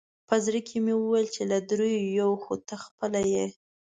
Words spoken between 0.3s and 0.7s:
زړه